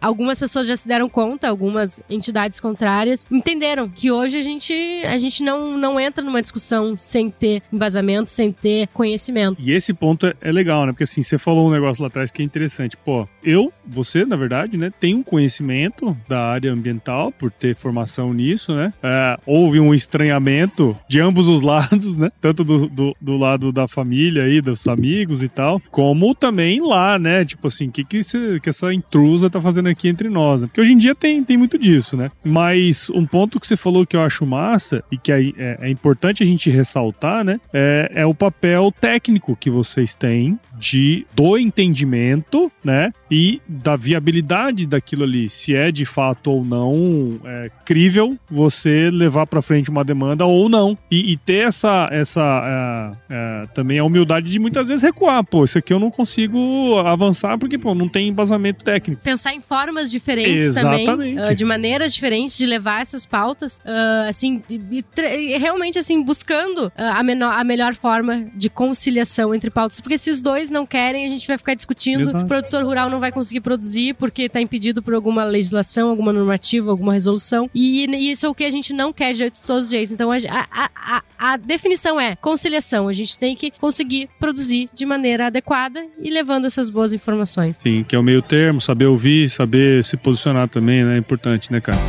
[0.01, 4.73] algumas pessoas já se deram conta, algumas entidades contrárias entenderam que hoje a gente
[5.05, 9.57] a gente não, não entra numa discussão sem ter embasamento, sem ter conhecimento.
[9.59, 10.91] E esse ponto é, é legal, né?
[10.91, 12.97] Porque assim, você falou um negócio lá atrás que é interessante.
[12.97, 18.33] Pô, eu, você, na verdade, né, tem um conhecimento da área ambiental por ter formação
[18.33, 18.93] nisso, né?
[19.01, 22.31] É, houve um estranhamento de ambos os lados, né?
[22.41, 27.17] Tanto do, do, do lado da família aí, dos amigos e tal, como também lá,
[27.17, 27.45] né?
[27.45, 28.21] Tipo assim, o que, que,
[28.59, 30.67] que essa intrusa tá fazendo aqui entre nós, né?
[30.67, 32.31] Porque hoje em dia tem, tem muito disso, né?
[32.43, 35.89] Mas um ponto que você falou que eu acho massa e que é, é, é
[35.89, 37.59] importante a gente ressaltar, né?
[37.73, 43.11] É, é o papel técnico que vocês têm de do entendimento, né?
[43.29, 49.45] E da viabilidade daquilo ali, se é de fato ou não é, crível você levar
[49.45, 50.97] para frente uma demanda ou não.
[51.11, 55.43] E, e ter essa, essa é, é, também a humildade de muitas vezes recuar.
[55.43, 59.21] Pô, isso aqui eu não consigo avançar porque pô, não tem embasamento técnico.
[59.21, 61.05] Pensar em formas diferentes Exatamente.
[61.05, 66.21] também, uh, de maneiras diferentes de levar essas pautas, uh, assim, e, e, realmente assim
[66.21, 70.85] buscando uh, a, menor, a melhor forma de conciliação entre pautas, porque esses dois não
[70.85, 72.21] querem, a gente vai ficar discutindo.
[72.21, 72.45] Exato.
[72.45, 76.89] O produtor rural não vai conseguir produzir porque está impedido por alguma legislação, alguma normativa,
[76.89, 77.69] alguma resolução.
[77.73, 80.13] E, e, isso é o que a gente não quer de todos os jeitos.
[80.13, 80.37] Então a,
[80.71, 83.07] a, a, a definição é conciliação.
[83.07, 87.77] A gente tem que conseguir produzir de maneira adequada e levando essas boas informações.
[87.77, 91.15] Sim, que é o meio termo, saber ouvir, saber se posicionar também, né?
[91.15, 91.99] É importante, né, cara?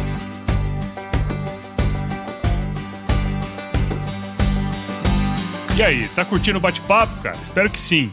[5.81, 7.39] E aí, tá curtindo o bate-papo, cara?
[7.43, 8.13] Espero que sim.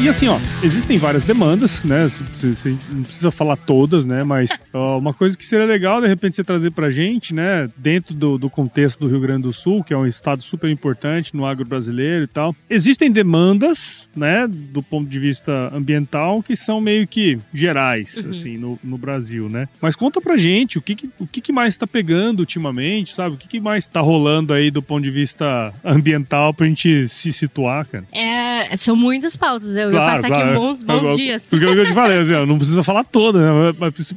[0.00, 2.00] E, e, assim, ó, existem várias demandas, né?
[2.08, 4.24] Você, você não precisa falar todas, né?
[4.24, 7.68] Mas ó, uma coisa que seria legal, de repente, você trazer pra gente, né?
[7.76, 11.34] Dentro do, do, contexto do Rio Grande do Sul, que é um estado super importante
[11.36, 12.54] no agro brasileiro e tal.
[12.68, 14.46] Existem demandas, né?
[14.48, 18.30] Do ponto de vista ambiental, que são meio que gerais, uhum.
[18.30, 19.68] assim, no, no, Brasil, né?
[19.80, 23.34] Mas conta pra gente o que, que o que, que, mais tá pegando ultimamente, sabe?
[23.34, 27.32] O que, que mais tá rolando aí do ponto de vista ambiental pra gente se
[27.32, 28.04] situar, cara?
[28.12, 30.44] É, são muitas pautas eu claro, ia passar claro.
[30.44, 31.46] aqui bons, bons eu, dias.
[31.48, 33.50] Porque eu te falei, assim, não precisa falar todas, né?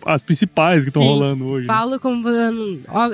[0.06, 1.68] As principais que estão rolando hoje.
[1.68, 2.24] Paulo, como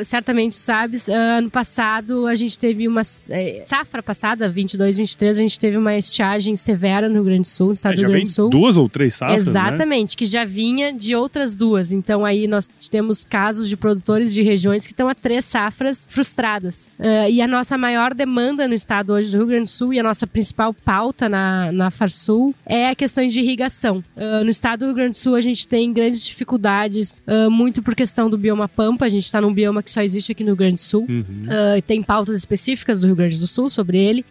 [0.03, 5.59] certamente sabes, ano passado a gente teve uma é, safra passada, 22, 23, a gente
[5.59, 8.29] teve uma estiagem severa no Rio Grande do Sul, no estado é, do Rio Grande
[8.29, 8.49] do Sul.
[8.49, 9.45] Duas ou três safras?
[9.45, 9.51] Né?
[9.51, 10.15] Exatamente, né?
[10.17, 11.91] que já vinha de outras duas.
[11.91, 16.91] Então aí nós temos casos de produtores de regiões que estão a três safras frustradas.
[16.99, 19.99] Uh, e a nossa maior demanda no estado hoje do Rio Grande do Sul e
[19.99, 24.03] a nossa principal pauta na, na Farsul Sul é questões de irrigação.
[24.17, 27.81] Uh, no estado do Rio Grande do Sul, a gente tem grandes dificuldades, uh, muito
[27.81, 29.05] por questão do bioma Pampa.
[29.05, 31.05] A gente está num bioma que só existe aqui no Rio Grande do Sul.
[31.07, 31.45] Uhum.
[31.45, 34.25] Uh, tem pautas específicas do Rio Grande do Sul sobre ele.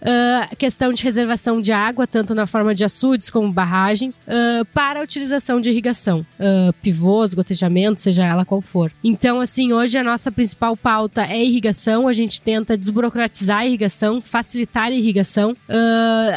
[0.59, 4.20] Questão de reservação de água, tanto na forma de açudes como barragens,
[4.75, 6.27] para a utilização de irrigação.
[6.83, 8.92] pivôs, gotejamento, seja ela qual for.
[9.03, 12.09] Então, assim, hoje a nossa principal pauta é irrigação.
[12.09, 15.57] A gente tenta desburocratizar a irrigação, facilitar a irrigação.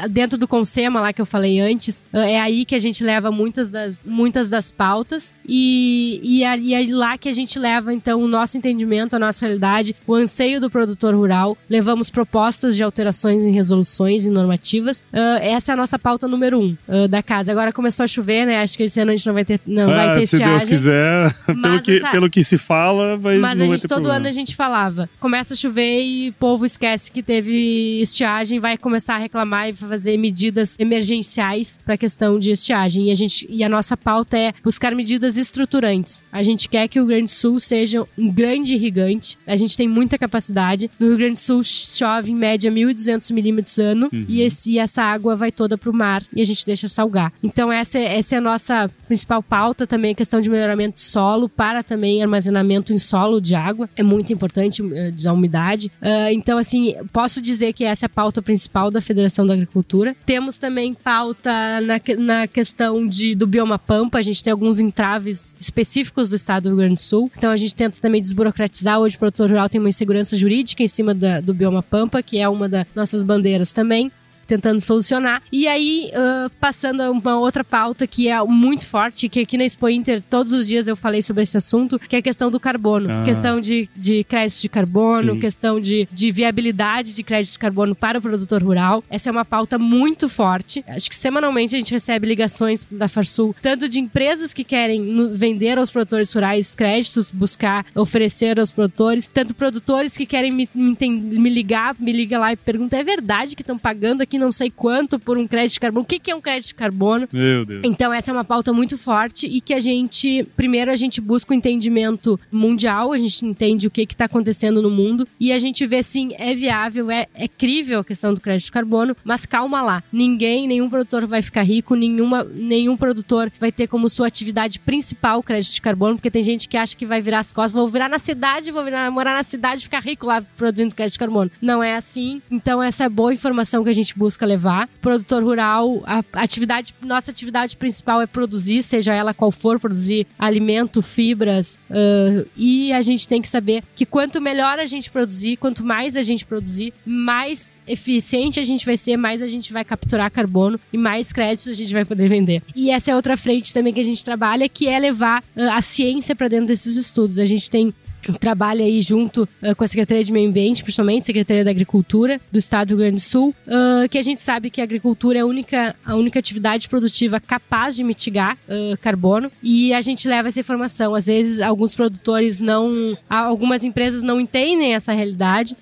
[0.09, 1.64] dentro do Consema, lá que eu falei antes,
[2.13, 6.73] é aí que a gente leva muitas das, muitas das pautas e, e, é, e
[6.73, 10.60] é lá que a gente leva, então, o nosso entendimento, a nossa realidade, o anseio
[10.60, 11.58] do produtor rural.
[11.69, 15.01] Levamos propostas de alterações em resoluções e normativas.
[15.13, 17.51] Uh, essa é a nossa pauta número um uh, da casa.
[17.51, 18.62] Agora começou a chover, né?
[18.62, 20.58] Acho que esse ano a gente não vai ter, não ah, vai ter se estiagem.
[20.58, 22.12] Deus quiser, pelo que, essa...
[22.12, 24.15] pelo que se fala, vai Mas a gente, todo problema.
[24.15, 28.78] ano a gente falava, começa a chover e o povo esquece que teve estiagem, vai
[28.78, 33.07] começar a reclamar e fazer medidas emergenciais para a questão de estiagem.
[33.07, 36.23] E a gente e a nossa pauta é buscar medidas estruturantes.
[36.31, 39.37] A gente quer que o Rio Grande do Sul seja um grande irrigante.
[39.45, 40.89] A gente tem muita capacidade.
[40.99, 44.25] No Rio Grande do Sul chove em média 1.200 milímetros ano uhum.
[44.27, 47.31] e, esse, essa água vai toda para o mar e a gente deixa salgar.
[47.43, 51.47] Então essa, essa é a nossa principal pauta também, a questão de melhoramento de solo
[51.47, 53.89] para também armazenamento em solo de água.
[53.95, 55.87] É muito importante uh, da umidade.
[56.01, 60.15] Uh, então assim, posso dizer que essa é a pauta principal da Federação da Agricultura.
[60.25, 64.17] Temos também pauta na, na questão de, do bioma pampa.
[64.17, 67.31] A gente tem alguns entraves específicos do estado do Rio Grande do Sul.
[67.38, 68.99] Então a gente tenta também desburocratizar.
[68.99, 72.39] Hoje o produtor rural tem uma insegurança jurídica em cima da, do bioma pampa, que
[72.39, 74.12] é uma das nossas bandeiras também
[74.45, 75.41] tentando solucionar.
[75.51, 79.65] E aí, uh, passando a uma outra pauta que é muito forte, que aqui na
[79.65, 82.60] Expo Inter, todos os dias eu falei sobre esse assunto, que é a questão do
[82.60, 83.10] carbono.
[83.10, 83.23] Ah.
[83.23, 85.39] Questão de, de crédito de carbono, Sim.
[85.39, 89.03] questão de, de viabilidade de crédito de carbono para o produtor rural.
[89.10, 90.84] Essa é uma pauta muito forte.
[90.88, 95.77] Acho que semanalmente a gente recebe ligações da Farsul, tanto de empresas que querem vender
[95.77, 101.49] aos produtores rurais créditos, buscar oferecer aos produtores, tanto produtores que querem me, me, me
[101.49, 105.19] ligar, me liga lá e pergunta: é verdade que estão pagando aqui não sei quanto
[105.19, 106.04] por um crédito de carbono.
[106.04, 107.28] O que, que é um crédito de carbono?
[107.32, 107.82] Meu Deus.
[107.86, 111.52] Então, essa é uma pauta muito forte e que a gente, primeiro, a gente busca
[111.52, 115.60] o um entendimento mundial, a gente entende o que está acontecendo no mundo e a
[115.60, 119.45] gente vê sim, é viável, é, é crível a questão do crédito de carbono, mas
[119.45, 120.04] calma lá.
[120.12, 125.39] Ninguém, nenhum produtor vai ficar rico, nenhuma, nenhum produtor vai ter como sua atividade principal
[125.39, 127.88] o crédito de carbono, porque tem gente que acha que vai virar as costas, vou
[127.88, 131.19] virar na cidade, vou virar, morar na cidade e ficar rico lá produzindo crédito de
[131.19, 131.52] carbono.
[131.62, 132.41] Não é assim.
[132.50, 134.89] Então, essa é boa informação que a gente busca busca levar.
[135.01, 140.99] Produtor rural, a atividade, nossa atividade principal é produzir, seja ela qual for, produzir alimento,
[140.99, 141.77] fibras.
[141.89, 146.15] Uh, e a gente tem que saber que quanto melhor a gente produzir, quanto mais
[146.15, 150.79] a gente produzir, mais eficiente a gente vai ser, mais a gente vai capturar carbono
[150.91, 152.63] e mais créditos a gente vai poder vender.
[152.75, 155.81] E essa é outra frente também que a gente trabalha, que é levar uh, a
[155.81, 157.38] ciência para dentro desses estudos.
[157.38, 157.93] A gente tem
[158.33, 162.57] trabalha aí junto uh, com a Secretaria de Meio Ambiente, principalmente Secretaria da Agricultura do
[162.57, 165.41] Estado do Rio Grande do Sul, uh, que a gente sabe que a agricultura é
[165.41, 170.47] a única, a única atividade produtiva capaz de mitigar uh, carbono e a gente leva
[170.47, 171.15] essa informação.
[171.15, 175.75] Às vezes, alguns produtores não, algumas empresas não entendem essa realidade.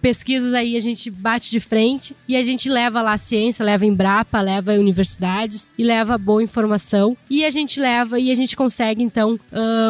[0.00, 3.84] pesquisas aí a gente bate de frente e a gente leva lá a ciência, leva
[3.84, 8.56] em Embrapa, leva universidades e leva boa informação e a gente leva e a gente
[8.56, 9.38] consegue então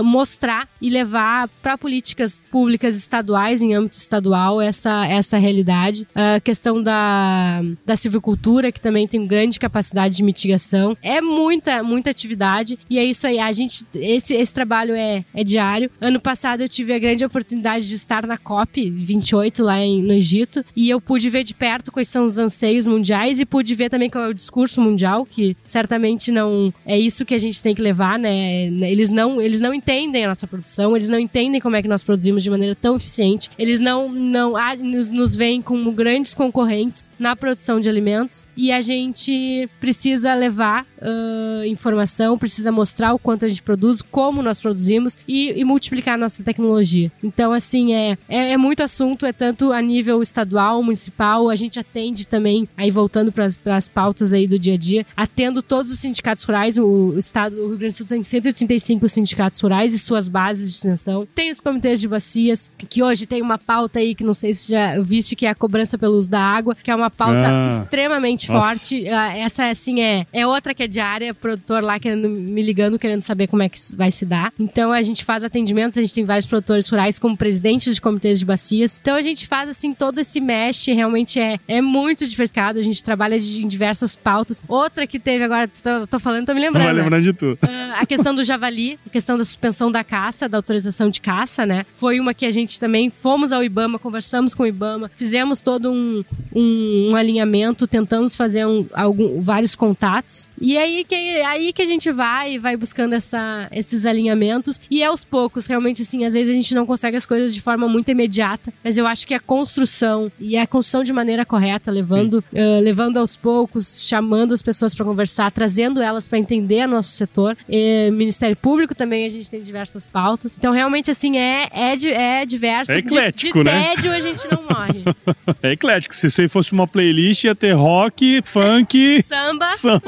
[0.04, 6.06] mostrar e levar para políticas públicas estaduais, em âmbito estadual, essa, essa realidade.
[6.14, 10.96] A questão da, da silvicultura, que também tem grande capacidade de mitigação.
[11.02, 12.78] É muita, muita atividade.
[12.90, 13.38] E é isso aí.
[13.38, 15.90] A gente, esse, esse trabalho é, é diário.
[16.00, 20.12] Ano passado eu tive a grande oportunidade de estar na COP 28 lá em, no
[20.12, 20.64] Egito.
[20.74, 24.10] E eu pude ver de perto quais são os anseios mundiais e pude ver também
[24.10, 27.82] qual é o discurso mundial, que certamente não é isso que a gente tem que
[27.82, 28.66] levar, né?
[28.66, 32.02] Eles não, eles não entendem a nossa produção, eles não entendem como é que nós
[32.02, 33.50] produzimos de maneira tão eficiente.
[33.58, 38.72] Eles não, não ah, nos, nos veem como grandes concorrentes na produção de alimentos e
[38.72, 44.58] a gente precisa levar uh, informação, precisa mostrar o quanto a gente produz, como nós
[44.58, 47.12] produzimos e, e multiplicar a nossa tecnologia.
[47.22, 51.78] Então, assim, é, é, é, muito assunto, é tanto a nível estadual, municipal, a gente
[51.78, 55.98] atende também, aí voltando para as pautas aí do dia a dia, atendo todos os
[55.98, 59.98] sindicatos rurais, o, o estado, o Rio Grande do Sul tem 135 sindicatos rurais e
[59.98, 61.28] suas bases de extensão.
[61.34, 64.70] Tem vários comitês de bacias, que hoje tem uma pauta aí que não sei se
[64.70, 67.68] já viste, que é a cobrança pelo uso da água, que é uma pauta Ah.
[67.82, 68.68] extremamente Nossa.
[68.78, 69.08] forte.
[69.08, 73.20] Ah, Essa, assim, é, é outra que é diária, produtor lá querendo, me ligando, querendo
[73.22, 74.52] saber como é que vai se dar.
[74.58, 78.38] Então a gente faz atendimentos, a gente tem vários produtores rurais como presidentes de comitês
[78.38, 78.98] de bacias.
[79.00, 83.02] Então a gente faz, assim, todo esse mesh, realmente é, é muito diversificado, a gente
[83.02, 84.62] trabalha de- em diversas pautas.
[84.68, 86.84] Outra que teve agora, tô, tô falando, tô me lembrando.
[86.84, 87.02] Vai né?
[87.02, 87.58] lembrar de tudo.
[87.62, 91.37] Ah, a questão do javali, a questão da suspensão da caça, da autorização de caça,
[91.66, 91.84] né?
[91.94, 95.90] Foi uma que a gente também fomos ao IBAMA, conversamos com o IBAMA, fizemos todo
[95.90, 96.24] um,
[96.54, 100.50] um, um alinhamento, tentamos fazer um, algum, vários contatos.
[100.60, 104.80] E aí que, aí que a gente vai, vai buscando essa, esses alinhamentos.
[104.90, 107.60] E é aos poucos, realmente, assim, às vezes a gente não consegue as coisas de
[107.60, 111.90] forma muito imediata, mas eu acho que a construção, e a construção de maneira correta,
[111.90, 117.10] levando, eh, levando aos poucos, chamando as pessoas para conversar, trazendo elas para entender nosso
[117.10, 117.56] setor.
[117.68, 120.56] Eh, Ministério Público também a gente tem diversas pautas.
[120.56, 122.92] Então, realmente, assim, é, é, di- é diverso.
[122.92, 123.94] É De- eclético, de, né?
[123.96, 125.04] tédio a gente não morre.
[125.62, 126.14] É eclético.
[126.14, 129.66] Se isso aí fosse uma playlist, ia ter rock, funk, Samba.
[129.76, 130.02] samba.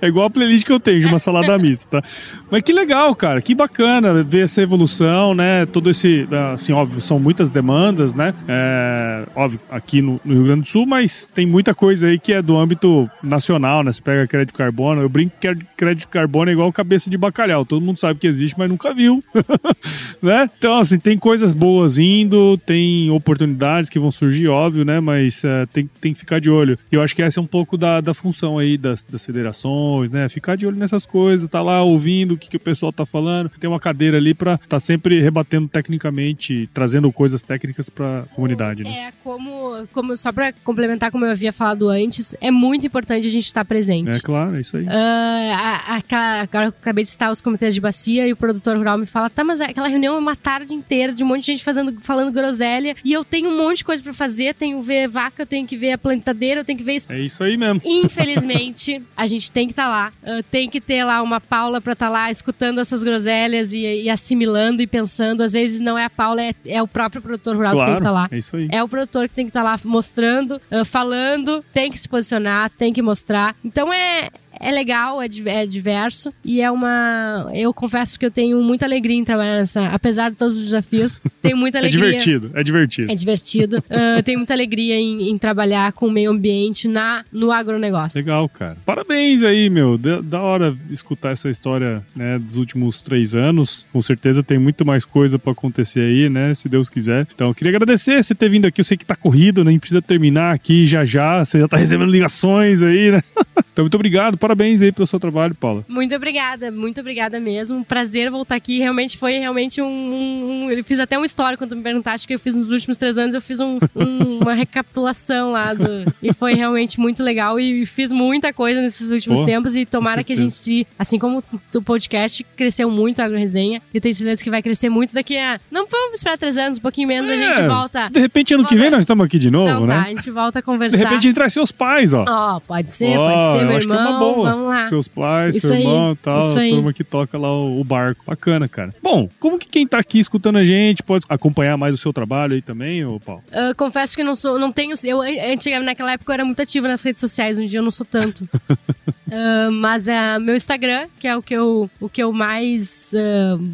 [0.00, 2.08] É igual a playlist que eu tenho de uma salada mista, tá?
[2.50, 3.40] Mas que legal, cara.
[3.42, 5.66] Que bacana ver essa evolução, né?
[5.66, 8.34] Todo esse, assim, óbvio, são muitas demandas, né?
[8.48, 12.32] É, óbvio, aqui no, no Rio Grande do Sul, mas tem muita coisa aí que
[12.32, 13.92] é do âmbito nacional, né?
[13.92, 15.02] Você pega crédito de carbono.
[15.02, 17.64] Eu brinco que crédito de carbono é igual cabeça de bacalhau.
[17.64, 19.22] Todo mundo sabe que existe, mas nunca viu.
[20.22, 20.33] né?
[20.58, 25.00] Então, assim, tem coisas boas indo, tem oportunidades que vão surgir, óbvio, né?
[25.00, 26.78] Mas eh, tem, tem que ficar de olho.
[26.90, 30.10] E eu acho que essa é um pouco da, da função aí das, das federações,
[30.10, 30.28] né?
[30.28, 33.50] Ficar de olho nessas coisas, tá lá ouvindo o que, que o pessoal tá falando.
[33.60, 38.90] Tem uma cadeira ali pra tá sempre rebatendo tecnicamente, trazendo coisas técnicas pra comunidade, né?
[39.08, 43.30] É, como, como só pra complementar, como eu havia falado antes, é muito importante a
[43.30, 44.10] gente estar presente.
[44.10, 44.86] É, claro, é isso aí.
[44.88, 48.76] Ah, a- aquela- agora eu acabei de citar os comitês de bacia e o produtor
[48.76, 51.46] rural me fala: tá, mas aquela reunião é uma tarde inteira de um monte de
[51.46, 54.54] gente fazendo, falando groselha e eu tenho um monte de coisa pra fazer.
[54.54, 57.12] Tenho que ver vaca, eu tenho que ver a plantadeira, eu tenho que ver isso.
[57.12, 57.80] É isso aí mesmo.
[57.84, 60.12] Infelizmente, a gente tem que estar lá.
[60.22, 64.10] Ah, tem que ter lá uma Paula pra estar lá escutando essas groselhas e, e
[64.10, 65.42] assimilando e pensando.
[65.42, 68.00] Às vezes não é a Paula, é, é o próprio produtor rural que tem que
[68.00, 68.28] estar lá.
[68.30, 68.68] é isso aí.
[68.70, 72.70] É o produtor que tem que estar lá mostrando, ah, falando, tem que se posicionar,
[72.70, 73.54] tem que mostrar.
[73.64, 74.28] Então é.
[74.60, 77.50] É legal, é, é diverso e é uma.
[77.54, 79.86] Eu confesso que eu tenho muita alegria em trabalhar nessa.
[79.88, 82.04] Apesar de todos os desafios, tenho muita É alegria.
[82.10, 83.12] divertido, é divertido.
[83.12, 83.84] É divertido.
[83.94, 88.18] Ah, tenho muita alegria em, em trabalhar com o meio ambiente na, no agronegócio.
[88.18, 88.76] Legal, cara.
[88.84, 89.96] Parabéns aí, meu.
[89.96, 93.86] Da, da hora escutar essa história, né, dos últimos três anos.
[93.92, 97.26] Com certeza tem muito mais coisa pra acontecer aí, né, se Deus quiser.
[97.34, 98.80] Então, eu queria agradecer você ter vindo aqui.
[98.80, 101.44] Eu sei que tá corrido, né, a gente precisa terminar aqui já já.
[101.44, 103.22] Você já tá recebendo ligações aí, né?
[103.72, 104.36] então, muito obrigado.
[104.44, 105.84] Parabéns aí pelo seu trabalho, Paula.
[105.88, 107.82] Muito obrigada, muito obrigada mesmo.
[107.82, 108.78] Prazer voltar aqui.
[108.78, 109.86] Realmente foi realmente um.
[109.86, 112.68] um- eu fiz até uma história quando tu me perguntaste o que eu fiz nos
[112.70, 113.34] últimos três anos.
[113.34, 115.84] Eu fiz um- um- uma recapitulação lá do.
[116.22, 117.58] E foi realmente muito legal.
[117.58, 119.74] E fiz muita coisa nesses últimos Pô, tempos.
[119.76, 120.86] E tomara que a gente.
[120.98, 121.42] Assim como
[121.74, 123.80] o podcast cresceu muito a AgroResenha.
[123.94, 125.58] Eu tenho certeza que vai crescer muito daqui a.
[125.70, 128.10] Não vamos esperar três anos, um pouquinho menos, a gente É, volta.
[128.10, 128.82] De repente, ano que Volta.
[128.82, 130.04] vem, nós estamos aqui de novo, Então tá, né?
[130.06, 130.96] a gente volta a De conversar.
[130.98, 132.24] repente, a gente traz seus pais, ó.
[132.28, 134.33] Ó, pode ser, Ó, pode ser, eu meu que é irmão.
[134.42, 134.86] Vamos lá.
[134.88, 138.24] Seus pais, Isso seu irmão e tal, a turma que toca lá o, o barco.
[138.26, 138.94] Bacana, cara.
[139.02, 142.54] Bom, como que quem tá aqui escutando a gente pode acompanhar mais o seu trabalho
[142.54, 143.42] aí também, ô Paulo?
[143.52, 144.94] Ah, confesso que não sou, não tenho.
[145.04, 147.90] Eu antigamente naquela época eu era muito ativa nas redes sociais, um dia eu não
[147.90, 148.48] sou tanto.
[149.32, 153.12] Ah, mas é meu Instagram, que é o que eu, o que eu mais,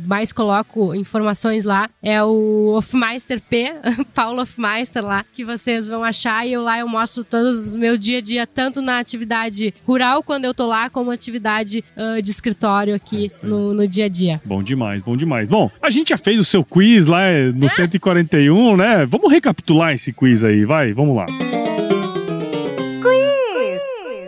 [0.06, 3.74] mais coloco informações lá, é o Hofmeister P,
[4.14, 6.46] Paulo Hofmeister lá, que vocês vão achar.
[6.46, 10.22] E eu lá eu mostro todos o meu dia a dia, tanto na atividade rural
[10.22, 13.48] quando eu tô lá, como atividade ah, de escritório É aqui aí.
[13.48, 14.40] no, no dia a dia.
[14.44, 15.48] Bom demais, bom demais.
[15.48, 19.06] Bom, a gente já fez o seu quiz lá eh, no 141, né?
[19.06, 21.26] Vamos recapitular esse quiz aí, vai, vamos lá.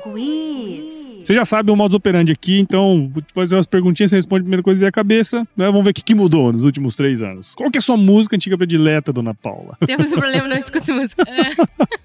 [0.02, 0.92] Quiz.
[1.22, 4.40] Você já sabe o modus operandi aqui, então vou te fazer umas perguntinhas, você responde
[4.40, 5.66] a primeira coisa à cabeça, né?
[5.66, 7.54] Vamos ver o que, que mudou nos últimos três anos.
[7.54, 9.76] Qual que é a sua música antiga predileta, dona Paula?
[9.86, 11.24] Temos um problema, não escuto música.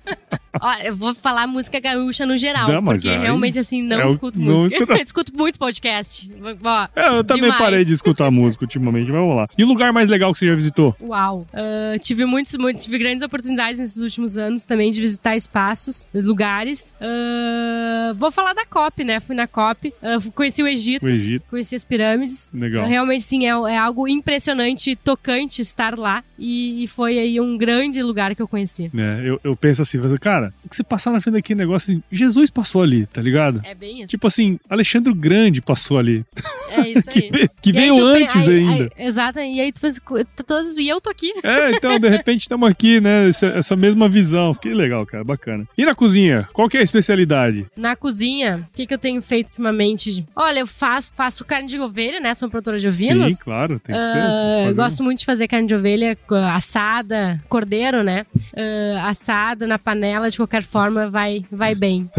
[0.62, 4.08] Ó, eu vou falar música gaúcha no geral, Não, porque aí realmente, assim, não é
[4.08, 4.76] escuto não música.
[4.84, 4.97] escuta.
[4.99, 6.32] Eu escuto muito podcast.
[6.64, 7.58] Ó, É, eu também demais.
[7.62, 9.47] parei de escutar música ultimamente, mas vamos lá.
[9.58, 10.95] E o lugar mais legal que você já visitou?
[11.01, 11.45] Uau.
[11.53, 16.93] Ah, tive muitos, muitos- tive grandes oportunidades nesses últimos anos também de visitar espaços, lugares.
[16.99, 19.20] Ah, vou falar da COP, né?
[19.20, 21.43] Fui na COP, fui- conheci o Egito, O Egito.
[21.49, 22.49] conheci as pirâmides.
[22.53, 22.86] Legal.
[22.88, 26.24] Realmente, sim, é, é algo impressionante, tocante estar lá.
[26.39, 28.91] E, e foi aí um grande lugar que eu conheci.
[28.97, 32.04] É, eu, eu penso assim, cara, o que você passar na frente daquele negócio assim,
[32.12, 33.62] Jesus passou ali, tá ligado?
[33.64, 34.08] É bem isso.
[34.10, 36.24] Tipo assim, Alexandre Grande passou ali.
[36.70, 37.14] É isso aí.
[37.32, 38.84] que, que aí veio tu pe- antes aí- ainda.
[38.98, 40.02] aí- exato, e aí tu pensa,
[40.36, 41.32] "Tá todos, e eu tô aqui.
[41.43, 43.30] É, então, de repente estamos aqui, né?
[43.30, 44.54] Essa, essa mesma visão.
[44.54, 45.68] Que legal, cara, bacana.
[45.78, 47.66] E na cozinha, qual que é a especialidade?
[47.76, 50.26] Na cozinha, o que, que eu tenho feito ultimamente?
[50.36, 52.34] Olha, eu faço, faço carne de ovelha, né?
[52.34, 53.34] Sou produtora de ovinos.
[53.34, 54.08] Sim, claro, tem que ser.
[54.10, 54.76] Ah, que eu fazer.
[54.76, 56.18] gosto muito de fazer carne de ovelha
[56.54, 58.26] assada, cordeiro, né?
[58.56, 62.09] Ah, assada na panela, de qualquer forma, vai, vai bem.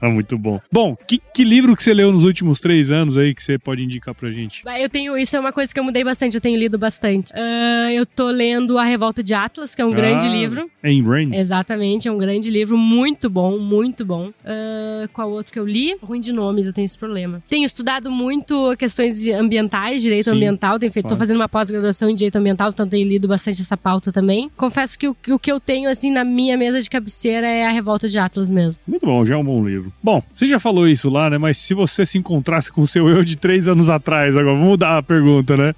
[0.00, 0.60] Ah, muito bom.
[0.70, 3.82] Bom, que, que livro que você leu nos últimos três anos aí que você pode
[3.84, 4.62] indicar pra gente?
[4.78, 7.32] Eu tenho, isso é uma coisa que eu mudei bastante, eu tenho lido bastante.
[7.34, 10.70] Ah, eu tô lendo A Revolta de Atlas, que é um grande Ah, livro.
[10.82, 11.34] Ayn Rand?
[11.34, 14.30] Exatamente, é um grande livro, muito bom, muito bom.
[14.44, 15.96] Ah, qual outro que eu li?
[16.02, 17.42] Ruim de nomes, eu tenho esse problema.
[17.48, 22.08] Tenho estudado muito questões de ambientais, direito Sim, ambiental, tenho feito, tô fazendo uma pós-graduação
[22.08, 24.50] em direito ambiental, então tenho lido bastante essa pauta também.
[24.56, 27.59] Confesso que o, que o que eu tenho, assim, na minha mesa de cabeceira é
[27.66, 28.80] A Revolta de Atlas mesmo.
[28.86, 29.92] Muito bom, já é um bom livro.
[30.02, 31.38] Bom, você já falou isso lá, né?
[31.38, 34.68] Mas se você se encontrasse com o seu eu de três anos atrás, agora vamos
[34.68, 35.74] mudar a pergunta, né?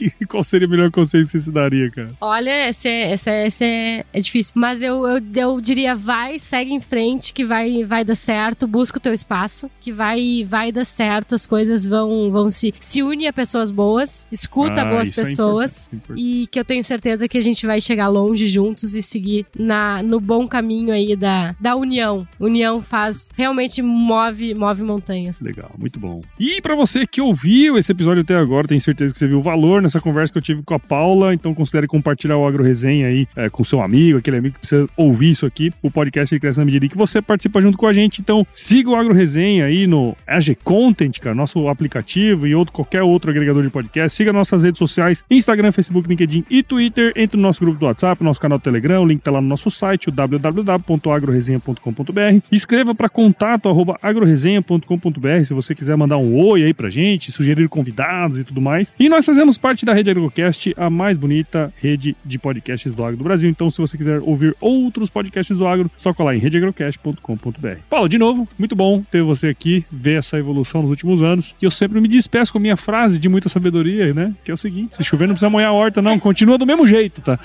[0.00, 2.10] Que- Qual seria o melhor conselho que você se daria, cara?
[2.20, 4.52] Olha, esse, é- esse, é- esse é, é difícil.
[4.56, 8.66] Mas eu, eu, eu diria, vai, segue em frente, que vai, vai dar certo.
[8.66, 11.34] Busca o teu espaço, que vai, vai dar certo.
[11.34, 12.72] As coisas vão, vão se...
[12.80, 15.86] Se une a pessoas boas, escuta Ah, boas isso é pessoas.
[15.88, 16.20] importante, importante.
[16.42, 20.02] e que eu tenho certeza que a gente vai chegar longe juntos e seguir na,
[20.02, 22.26] no bom caminho aí da, da união.
[22.38, 23.28] União faz...
[23.36, 25.40] Realmente move, move montanhas.
[25.40, 26.20] Legal, muito bom.
[26.38, 29.42] E pra você que ouviu esse episódio até agora, tenho certeza que você viu o
[29.42, 33.08] valor nessa conversa que eu tive com a Paula, então considere compartilhar o Agro Resenha
[33.08, 35.72] aí é, com seu amigo, aquele amigo que precisa ouvir isso aqui.
[35.82, 38.90] O podcast ele cresce na medida que você participa junto com a gente, então siga
[38.90, 43.64] o Agro Resenha aí no AG Content, cara, nosso aplicativo e outro, qualquer outro agregador
[43.64, 44.16] de podcast.
[44.16, 47.12] Siga nossas redes sociais, Instagram, Facebook, LinkedIn e Twitter.
[47.16, 49.48] Entre no nosso grupo do WhatsApp, nosso canal do Telegram, o link tá lá no
[49.48, 52.38] nosso site, o www.agroresenha.com.br.
[52.52, 53.68] Escreva para contato
[54.00, 58.94] agroresenha.com.br se você quiser mandar um oi aí pra gente, sugerir convidados e tudo mais.
[58.98, 63.16] E nós fazemos parte da Rede Agrocast, a mais bonita rede de podcasts do agro
[63.16, 63.48] do Brasil.
[63.50, 67.68] Então, se você quiser ouvir outros podcasts do agro, só colar em redeagrocast.com.br.
[67.88, 71.54] Paulo, de novo, muito bom ter você aqui, ver essa evolução nos últimos anos.
[71.60, 74.34] E eu sempre me despeço com a minha frase de muita sabedoria, né?
[74.44, 76.18] Que é o seguinte: se chover, não precisa molhar a horta, não.
[76.18, 77.38] Continua do mesmo jeito, tá?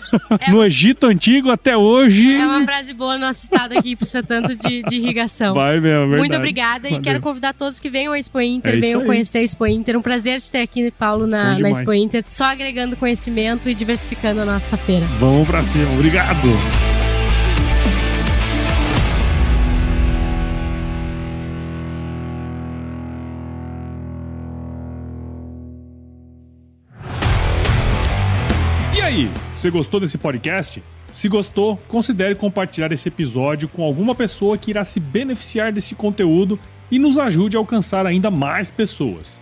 [0.49, 2.33] no Egito Antigo até hoje.
[2.33, 5.53] É uma frase boa no nosso estado aqui, precisa tanto de, de irrigação.
[5.53, 6.17] Vai mesmo, é verdade.
[6.19, 7.03] Muito obrigada e Valeu.
[7.03, 9.05] quero convidar todos que venham à Expo Inter, É venham aí.
[9.05, 9.97] conhecer a Expo Inter.
[9.97, 11.69] Um prazer te ter aqui, Paulo, na, na.
[11.69, 15.05] Expo Inter, só agregando conhecimento e diversificando a nossa feira.
[15.19, 16.47] Vamos pra cima, obrigado.
[28.95, 30.81] E aí, você gostou desse podcast?
[31.11, 36.59] Se gostou, considere compartilhar esse episódio com alguma pessoa que irá se beneficiar desse conteúdo
[36.91, 39.41] e nos ajude a alcançar ainda mais pessoas.